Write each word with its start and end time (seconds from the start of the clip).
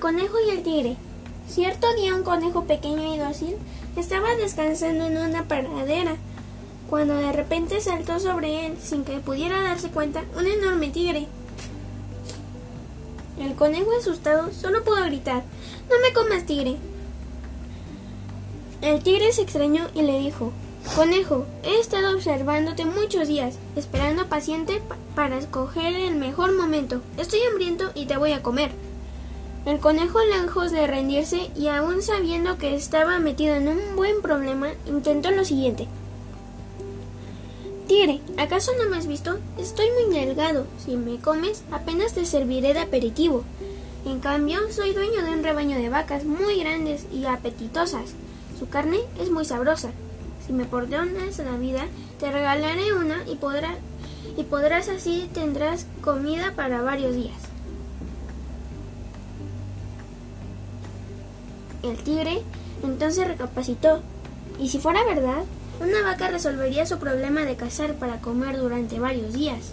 conejo 0.00 0.36
y 0.46 0.50
el 0.50 0.62
tigre. 0.62 0.96
Cierto 1.48 1.86
día 1.94 2.14
un 2.14 2.22
conejo 2.22 2.64
pequeño 2.64 3.14
y 3.14 3.18
dócil 3.18 3.56
estaba 3.96 4.34
descansando 4.34 5.06
en 5.06 5.18
una 5.18 5.46
pradera 5.46 6.16
cuando 6.88 7.16
de 7.16 7.32
repente 7.32 7.80
saltó 7.80 8.18
sobre 8.18 8.66
él, 8.66 8.76
sin 8.82 9.04
que 9.04 9.18
pudiera 9.18 9.62
darse 9.62 9.90
cuenta, 9.90 10.24
un 10.38 10.46
enorme 10.46 10.90
tigre. 10.90 11.26
El 13.38 13.54
conejo 13.54 13.90
asustado 13.98 14.52
solo 14.52 14.84
pudo 14.84 15.04
gritar, 15.04 15.42
No 15.90 15.96
me 16.00 16.12
comas, 16.12 16.46
tigre. 16.46 16.76
El 18.80 19.02
tigre 19.02 19.32
se 19.32 19.42
extrañó 19.42 19.88
y 19.94 20.02
le 20.02 20.18
dijo, 20.18 20.52
Conejo, 20.94 21.46
he 21.62 21.80
estado 21.80 22.14
observándote 22.14 22.84
muchos 22.84 23.28
días, 23.28 23.56
esperando 23.74 24.28
paciente 24.28 24.82
para 25.14 25.38
escoger 25.38 25.94
el 25.94 26.16
mejor 26.16 26.52
momento. 26.52 27.00
Estoy 27.16 27.40
hambriento 27.50 27.90
y 27.94 28.06
te 28.06 28.18
voy 28.18 28.32
a 28.32 28.42
comer. 28.42 28.70
El 29.66 29.78
conejo, 29.80 30.18
lejos 30.26 30.72
de 30.72 30.86
rendirse 30.86 31.50
y 31.56 31.68
aún 31.68 32.02
sabiendo 32.02 32.58
que 32.58 32.74
estaba 32.74 33.18
metido 33.18 33.54
en 33.54 33.68
un 33.68 33.96
buen 33.96 34.20
problema, 34.20 34.68
intentó 34.86 35.30
lo 35.30 35.42
siguiente. 35.42 35.88
Tigre, 37.88 38.20
¿acaso 38.36 38.72
no 38.76 38.90
me 38.90 38.98
has 38.98 39.06
visto? 39.06 39.38
Estoy 39.56 39.86
muy 39.92 40.14
delgado. 40.14 40.66
Si 40.84 40.96
me 40.96 41.18
comes, 41.18 41.62
apenas 41.70 42.12
te 42.12 42.26
serviré 42.26 42.74
de 42.74 42.80
aperitivo. 42.80 43.42
En 44.04 44.20
cambio, 44.20 44.58
soy 44.70 44.92
dueño 44.92 45.22
de 45.24 45.30
un 45.30 45.42
rebaño 45.42 45.78
de 45.78 45.88
vacas 45.88 46.24
muy 46.24 46.60
grandes 46.60 47.06
y 47.10 47.24
apetitosas. 47.24 48.12
Su 48.58 48.68
carne 48.68 48.98
es 49.18 49.30
muy 49.30 49.46
sabrosa. 49.46 49.92
Si 50.46 50.52
me 50.52 50.66
perdonas 50.66 51.38
la 51.38 51.56
vida, 51.56 51.86
te 52.20 52.30
regalaré 52.30 52.92
una 52.92 53.22
y, 53.26 53.38
y 54.38 54.44
podrás 54.44 54.88
así 54.90 55.30
tendrás 55.32 55.86
comida 56.02 56.52
para 56.54 56.82
varios 56.82 57.14
días. 57.14 57.43
El 61.84 61.98
tigre 61.98 62.42
entonces 62.82 63.28
recapacitó. 63.28 64.00
¿Y 64.58 64.68
si 64.70 64.78
fuera 64.78 65.04
verdad? 65.04 65.44
Una 65.80 66.02
vaca 66.02 66.28
resolvería 66.28 66.86
su 66.86 66.98
problema 66.98 67.44
de 67.44 67.56
cazar 67.56 67.94
para 67.94 68.20
comer 68.20 68.58
durante 68.58 68.98
varios 68.98 69.34
días. 69.34 69.72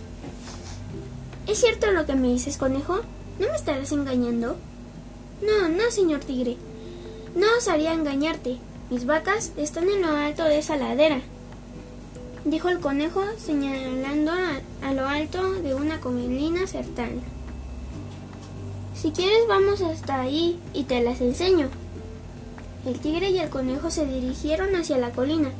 ¿Es 1.48 1.60
cierto 1.60 1.92
lo 1.92 2.06
que 2.06 2.16
me 2.16 2.28
dices, 2.28 2.58
conejo? 2.58 2.98
¿No 3.40 3.48
me 3.48 3.56
estarás 3.56 3.92
engañando? 3.92 4.58
No, 5.42 5.70
no, 5.70 5.90
señor 5.90 6.20
tigre. 6.20 6.58
No 7.36 7.48
osaría 7.58 7.94
engañarte. 7.94 8.58
Mis 8.90 9.06
vacas 9.06 9.54
están 9.56 9.90
en 9.90 10.02
lo 10.02 10.10
alto 10.10 10.44
de 10.44 10.60
esa 10.60 10.76
ladera, 10.76 11.22
dijo 12.44 12.68
el 12.68 12.82
conejo 12.82 13.24
señalando 13.38 14.34
a, 14.34 14.94
lo 14.94 15.08
alto 15.08 15.54
de 15.54 15.74
una 15.74 16.02
colina 16.02 16.68
cercana. 16.68 17.22
Si 18.94 19.12
quieres 19.12 19.48
vamos 19.48 19.82
hasta 19.82 20.20
ahí 20.20 20.60
y 20.74 20.84
te 20.84 21.02
las 21.02 21.22
enseño. 21.22 21.70
El 22.86 23.00
tigre 23.00 23.30
y 23.30 23.40
el 23.40 23.50
conejo 23.50 23.92
se 23.92 24.06
dirigieron 24.06 24.76
hacia 24.76 24.98
la 24.98 25.12
colina. 25.12 25.52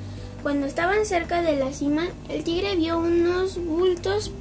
Cuando 0.42 0.66
estaban 0.66 1.06
cerca 1.06 1.42
de 1.42 1.56
la 1.56 1.72
cima, 1.72 2.08
el 2.30 2.44
tigre 2.44 2.76
vio 2.76 2.98
unos 2.98 3.64
bultos 3.64 4.32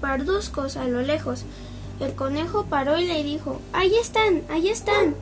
parduzcos 0.00 0.76
a 0.76 0.84
lo 0.84 1.02
lejos. 1.02 1.44
El 1.98 2.14
conejo 2.14 2.66
paró 2.66 2.98
y 2.98 3.06
le 3.06 3.24
dijo, 3.24 3.60
Ahí 3.72 3.94
están, 3.96 4.42
ahí 4.50 4.68
están. 4.68 5.16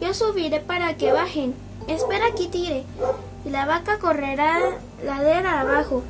Yo 0.00 0.14
subiré 0.14 0.60
para 0.60 0.96
que 0.96 1.12
bajen. 1.12 1.54
Espera 1.88 2.26
aquí, 2.26 2.46
tigre, 2.46 2.84
la 3.44 3.66
vaca 3.66 3.98
correrá 3.98 4.60
ladera 5.04 5.60
abajo. 5.60 6.04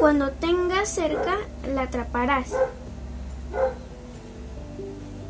Cuando 0.00 0.30
tengas 0.30 0.88
cerca, 0.88 1.38
la 1.72 1.82
atraparás. 1.82 2.52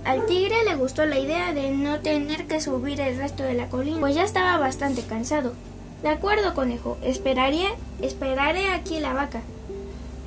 Al 0.05 0.27
tigre 0.27 0.57
le 0.65 0.77
gustó 0.77 1.07
la 1.07 1.19
idea 1.19 1.55
de 1.55 1.71
no 1.71 2.01
tener 2.01 2.47
que 2.47 2.61
subir 2.61 3.01
el 3.01 3.17
resto 3.17 3.43
de 3.43 3.55
la 3.55 3.71
colina, 3.71 4.01
pues 4.01 4.15
ya 4.15 4.25
estaba 4.25 4.59
bastante 4.59 5.03
cansado. 5.03 5.55
De 6.03 6.11
acuerdo, 6.11 6.53
conejo, 6.53 6.99
esperaré, 7.03 7.65
esperaré 8.03 8.69
aquí 8.69 9.01
la 9.01 9.15
vaca. 9.15 9.41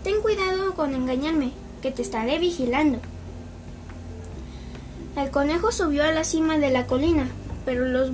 Ten 0.03 0.21
cuidado 0.21 0.73
con 0.73 0.95
engañarme, 0.95 1.51
que 1.83 1.91
te 1.91 2.01
estaré 2.01 2.39
vigilando. 2.39 2.99
El 5.15 5.29
conejo 5.29 5.71
subió 5.71 6.03
a 6.03 6.11
la 6.11 6.23
cima 6.23 6.57
de 6.57 6.71
la 6.71 6.87
colina, 6.87 7.27
pero 7.63 7.85
los, 7.85 8.11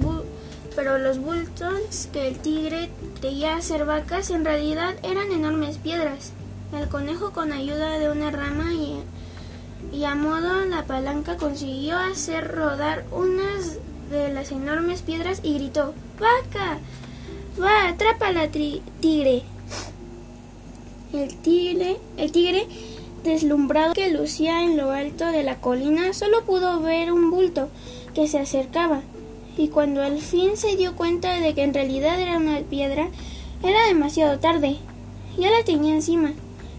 pero 0.75 0.97
los 0.97 1.19
bultos 1.19 2.09
que 2.11 2.27
el 2.27 2.39
tigre 2.39 2.89
creía 3.21 3.61
ser 3.61 3.85
vacas 3.85 4.29
en 4.31 4.43
realidad 4.43 4.95
eran 5.03 5.31
enormes 5.31 5.77
piedras. 5.77 6.33
El 6.73 6.89
conejo 6.89 7.31
con 7.31 7.53
ayuda 7.53 7.99
de 7.99 8.09
una 8.09 8.31
rama 8.31 8.73
y, 8.73 9.01
y 9.91 10.03
a 10.05 10.15
modo 10.15 10.65
la 10.65 10.85
palanca 10.85 11.37
consiguió 11.37 11.97
hacer 11.97 12.47
rodar 12.47 13.05
unas 13.11 13.77
de 14.09 14.29
las 14.31 14.51
enormes 14.51 15.01
piedras 15.01 15.41
y 15.43 15.55
gritó 15.55 15.93
¡Vaca! 16.19 16.79
¡Va! 17.61 17.89
¡Atrápala, 17.89 18.49
tigre! 18.49 19.43
El 21.13 21.35
tigre, 21.37 21.97
el 22.17 22.31
tigre 22.31 22.67
deslumbrado 23.23 23.93
que 23.93 24.11
lucía 24.11 24.63
en 24.63 24.77
lo 24.77 24.91
alto 24.91 25.27
de 25.27 25.43
la 25.43 25.59
colina, 25.59 26.13
solo 26.13 26.43
pudo 26.43 26.81
ver 26.81 27.11
un 27.11 27.31
bulto 27.31 27.69
que 28.13 28.27
se 28.27 28.39
acercaba 28.39 29.01
y 29.57 29.67
cuando 29.67 30.01
al 30.01 30.19
fin 30.19 30.57
se 30.57 30.75
dio 30.75 30.95
cuenta 30.95 31.39
de 31.39 31.53
que 31.53 31.63
en 31.63 31.73
realidad 31.73 32.19
era 32.19 32.37
una 32.37 32.59
piedra, 32.61 33.09
era 33.61 33.85
demasiado 33.87 34.39
tarde. 34.39 34.77
Ya 35.37 35.49
la 35.49 35.63
tenía 35.63 35.93
encima. 35.93 36.33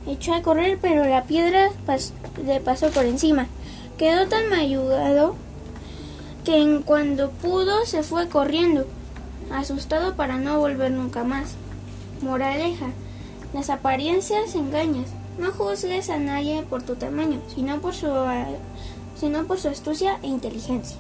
Echó 0.07 0.35
a 0.35 0.43
correr, 0.43 0.79
pero 0.81 1.05
la 1.05 1.25
piedra 1.25 1.71
le 2.45 2.61
pasó 2.61 2.91
por 2.91 3.05
encima. 3.07 3.47
Quedó 3.97 4.27
tan 4.29 4.51
mayugado 4.51 5.37
que 6.45 6.59
en 6.59 6.83
cuando 6.83 7.31
pudo 7.31 7.87
se 7.87 8.03
fue 8.03 8.29
corriendo, 8.29 8.87
asustado 9.51 10.15
para 10.15 10.39
no 10.39 10.59
volver 10.59 10.91
nunca 10.91 11.25
más. 11.25 11.55
Moraleja, 12.21 12.89
las 13.53 13.71
apariencias 13.71 14.55
engañas. 14.55 15.11
No 15.39 15.51
juzgues 15.51 16.11
a 16.11 16.19
nadie 16.19 16.63
por 16.63 16.83
tu 16.83 16.95
tamaño, 16.97 17.41
sino 17.55 17.81
por 17.81 17.95
su, 17.95 18.09
sino 19.19 19.45
por 19.45 19.59
su 19.59 19.69
astucia 19.69 20.19
e 20.23 20.29
inteligencia. 20.29 20.97